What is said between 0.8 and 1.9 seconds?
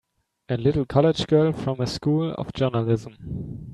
college girl from a